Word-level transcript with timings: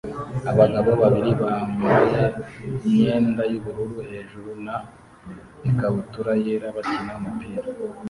Abagabo 0.51 0.91
babiri 1.01 1.31
bambaye 1.41 2.21
imyenda 2.85 3.41
yubururu 3.51 3.97
hejuru 4.09 4.49
na 4.65 4.75
ikabutura 5.69 6.31
yera 6.43 6.67
bakina 6.75 7.13
umupira 7.19 7.63